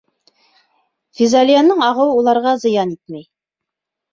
Физалияның 1.19 1.83
ағыуы 1.89 2.17
уларға 2.23 2.55
зыян 2.65 2.95
итмәй. 2.99 3.25